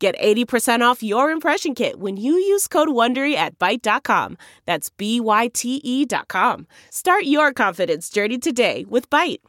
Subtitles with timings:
[0.00, 4.38] Get 80% off your impression kit when you use code WONDERY at Byte.com.
[4.64, 6.66] That's B-Y-T-E dot com.
[6.88, 9.40] Start your confidence journey today with Byte.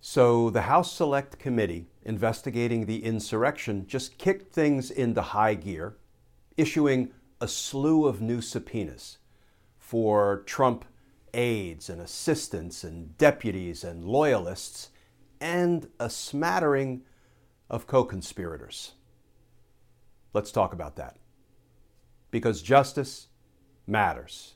[0.00, 5.96] So the House Select Committee investigating the insurrection just kicked things into high gear,
[6.56, 9.18] issuing a slew of new subpoenas
[9.78, 10.84] for Trump
[11.32, 14.90] aides and assistants and deputies and loyalists
[15.40, 17.02] and a smattering
[17.70, 18.94] of co conspirators.
[20.32, 21.16] Let's talk about that.
[22.30, 23.28] Because justice
[23.86, 24.54] matters.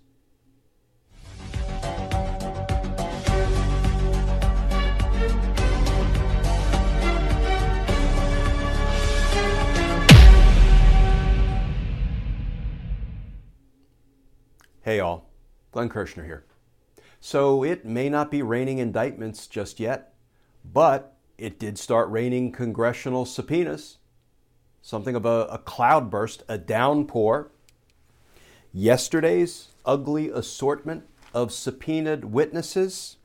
[14.83, 15.31] Hey, all.
[15.71, 16.45] Glenn Kirschner here.
[17.21, 20.15] So, it may not be raining indictments just yet,
[20.65, 23.99] but it did start raining congressional subpoenas
[24.83, 27.51] something of a, a cloudburst, a downpour.
[28.73, 33.17] Yesterday's ugly assortment of subpoenaed witnesses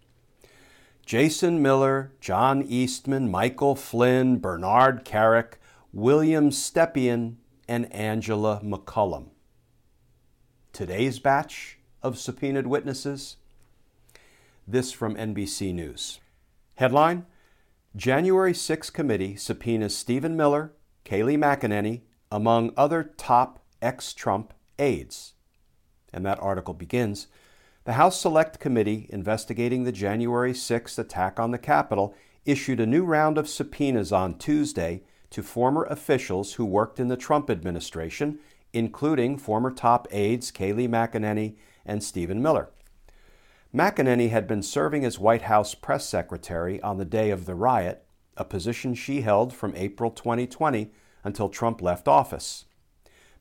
[1.06, 5.54] Jason Miller, John Eastman, Michael Flynn, Bernard Kerik,
[5.94, 7.36] William Stepien,
[7.66, 9.28] and Angela McCallum.
[10.74, 13.38] Today's batch of subpoenaed witnesses.
[14.68, 16.20] This from NBC News.
[16.76, 17.26] Headline
[17.96, 20.74] January 6 committee subpoenas Stephen Miller,
[21.08, 25.36] Kayleigh McEnany, among other top ex Trump aides.
[26.12, 27.28] And that article begins
[27.86, 32.14] The House Select Committee investigating the January 6th attack on the Capitol
[32.46, 37.16] issued a new round of subpoenas on Tuesday to former officials who worked in the
[37.16, 38.40] Trump administration,
[38.74, 42.70] including former top aides Kayleigh McEnany and Stephen Miller.
[43.74, 48.04] McEnany had been serving as White House press secretary on the day of the riot
[48.38, 50.92] a position she held from April 2020
[51.24, 52.66] until Trump left office.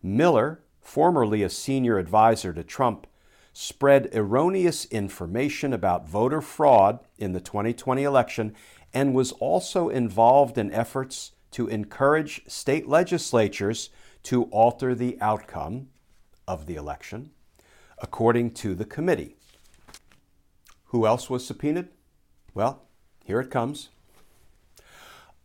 [0.03, 3.07] Miller, formerly a senior advisor to Trump,
[3.53, 8.55] spread erroneous information about voter fraud in the 2020 election
[8.93, 13.91] and was also involved in efforts to encourage state legislatures
[14.23, 15.89] to alter the outcome
[16.47, 17.31] of the election,
[17.99, 19.37] according to the committee.
[20.87, 21.89] Who else was subpoenaed?
[22.55, 22.83] Well,
[23.25, 23.89] here it comes.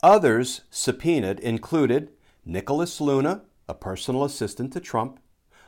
[0.04, 2.10] Others subpoenaed included
[2.44, 5.20] Nicholas Luna, a personal assistant to Trump,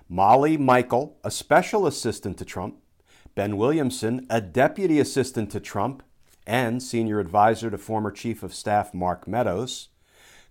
[0.10, 2.78] Molly Michael, a special assistant to Trump,
[3.36, 6.02] Ben Williamson, a deputy assistant to Trump
[6.48, 9.90] and senior advisor to former Chief of Staff Mark Meadows,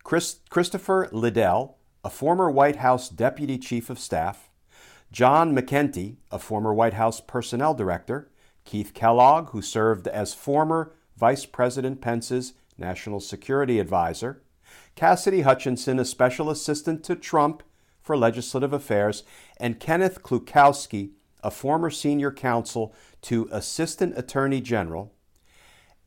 [0.05, 4.49] Chris, Christopher Liddell, a former White House deputy chief of staff,
[5.11, 8.31] John McEntee, a former White House personnel director,
[8.65, 14.43] Keith Kellogg, who served as former Vice President Pence's National Security Advisor,
[14.95, 17.63] Cassidy Hutchinson, a special assistant to Trump
[18.01, 19.23] for legislative affairs,
[19.59, 21.11] and Kenneth Klukowski,
[21.43, 25.13] a former senior counsel to Assistant Attorney General,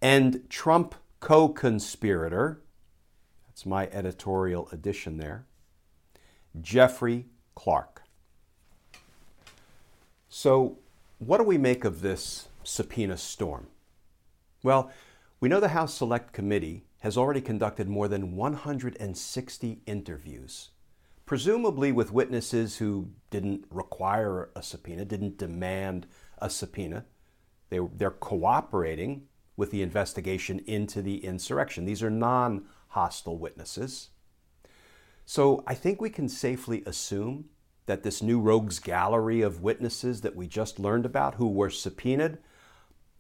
[0.02, 2.62] and Trump co conspirator,
[3.48, 5.46] that's my editorial addition there,
[6.62, 8.04] Jeffrey Clark.
[10.30, 10.80] So,
[11.20, 13.68] what do we make of this subpoena storm?
[14.64, 14.92] Well,
[15.40, 20.70] we know the House Select Committee has already conducted more than 160 interviews,
[21.26, 26.08] presumably with witnesses who didn't require a subpoena, didn't demand
[26.40, 27.06] a subpoena.
[27.70, 31.86] They, they're cooperating with the investigation into the insurrection.
[31.86, 34.10] These are non hostile witnesses.
[35.26, 37.46] So I think we can safely assume
[37.88, 42.38] that this new rogues gallery of witnesses that we just learned about who were subpoenaed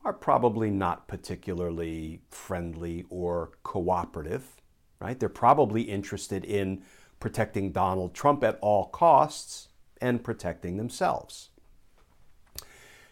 [0.05, 4.61] are probably not particularly friendly or cooperative,
[4.99, 5.19] right?
[5.19, 6.83] They're probably interested in
[7.19, 9.69] protecting Donald Trump at all costs
[9.99, 11.49] and protecting themselves.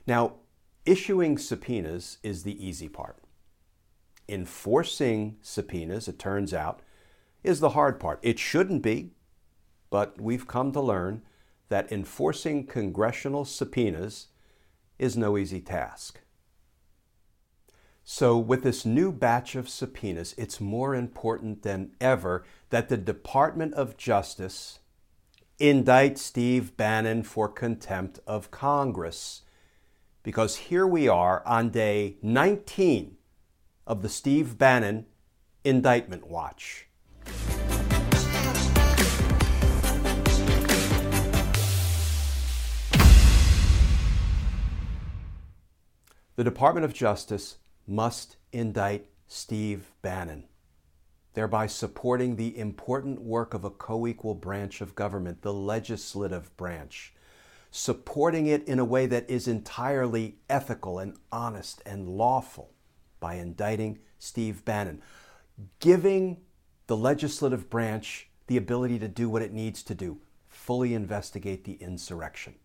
[0.06, 0.34] Now,
[0.86, 3.18] issuing subpoenas is the easy part.
[4.30, 6.82] Enforcing subpoenas, it turns out,
[7.44, 8.20] is the hard part.
[8.22, 9.14] It shouldn't be,
[9.90, 11.24] but we've come to learn
[11.70, 14.28] that enforcing congressional subpoenas
[15.00, 16.20] is no easy task.
[18.06, 23.74] So, with this new batch of subpoenas, it's more important than ever that the Department
[23.76, 24.80] of Justice
[25.58, 29.44] indict Steve Bannon for contempt of Congress.
[30.22, 33.16] Because here we are on day 19
[33.88, 35.06] of the Steve Bannon
[35.64, 36.88] indictment watch.
[46.36, 50.46] The Department of Justice must indict Steve Bannon,
[51.34, 57.14] thereby supporting the important work of a co equal branch of government, the legislative branch,
[57.72, 62.74] supporting it in a way that is entirely ethical and honest and lawful
[63.20, 65.02] by indicting Steve Bannon,
[65.80, 66.42] giving
[66.88, 70.20] the legislative branch the ability to do what it needs to do
[70.54, 72.56] fully investigate the insurrection.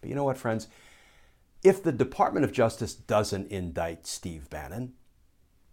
[0.00, 0.68] But you know what, friends?
[1.64, 4.92] If the Department of Justice doesn't indict Steve Bannon,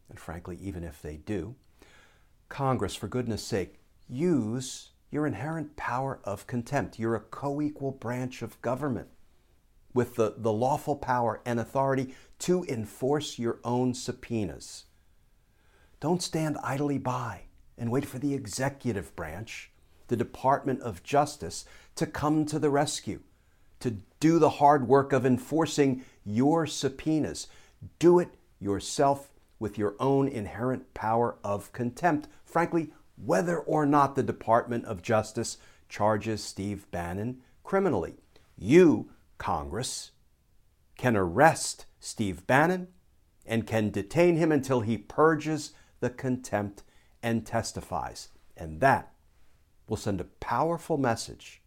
[0.10, 1.56] and frankly, even if they do,
[2.50, 6.98] Congress, for goodness sake, use your inherent power of contempt.
[6.98, 9.10] You're a co equal branch of government
[9.94, 14.86] with the, the lawful power and authority to enforce your own subpoenas.
[16.00, 17.44] Don't stand idly by
[17.78, 19.72] and wait for the executive branch,
[20.08, 21.66] the Department of Justice,
[21.96, 23.22] to come to the rescue,
[23.86, 27.46] to do the hard work of enforcing your subpoenas.
[28.00, 28.30] Do it
[28.60, 32.28] yourself with your own inherent power of contempt.
[32.44, 38.16] Frankly, whether or not the Department of Justice charges Steve Bannon criminally.
[38.58, 40.10] You, Congress,
[40.98, 42.88] can arrest Steve Bannon
[43.46, 46.82] and can detain him until he purges the contempt
[47.22, 48.30] and testifies.
[48.58, 49.14] And that
[49.88, 51.62] will send a powerful message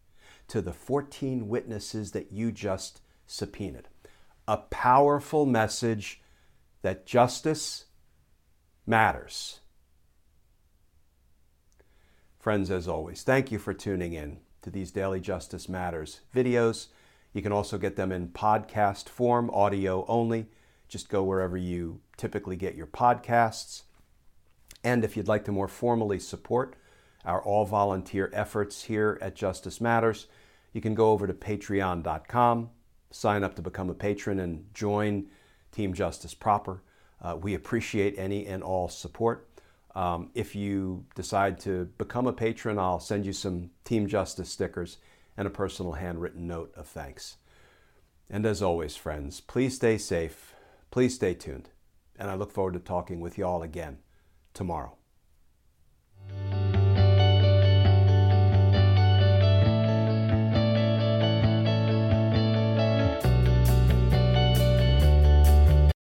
[0.49, 3.89] to the 14 witnesses that you just subpoenaed.
[4.47, 6.23] A powerful message
[6.83, 7.85] that justice
[8.87, 9.61] matters.
[12.39, 16.87] Friends, as always, thank you for tuning in to these Daily Justice Matters videos.
[17.35, 20.47] You can also get them in podcast form, audio only.
[20.89, 23.83] Just go wherever you typically get your podcasts.
[24.83, 26.77] And if you'd like to more formally support
[27.25, 30.27] our all volunteer efforts here at Justice Matters,
[30.73, 32.71] you can go over to patreon.com,
[33.11, 35.27] sign up to become a patron, and join
[35.73, 36.83] Team Justice Proper.
[37.21, 39.49] Uh, we appreciate any and all support.
[39.95, 44.99] Um, if you decide to become a patron, I'll send you some Team Justice stickers
[45.37, 47.37] and a personal handwritten note of thanks.
[48.31, 50.55] And as always, friends, please stay safe,
[50.91, 51.71] please stay tuned,
[52.19, 53.99] and I look forward to talking with you all again
[54.53, 54.98] tomorrow.